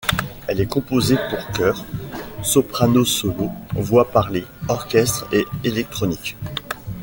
Elle 0.47 0.59
est 0.59 0.65
composée 0.65 1.17
pour 1.29 1.47
chœur, 1.51 1.85
soprano 2.41 3.05
solo, 3.05 3.51
voix 3.75 4.09
parlée, 4.09 4.45
orchestre 4.67 5.27
et 5.31 5.45
électroniques. 5.63 6.35